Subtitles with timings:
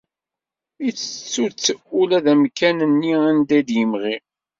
[0.87, 1.63] Ittettu-t
[1.99, 4.15] ula d amkan-nni anda i d-imɣi.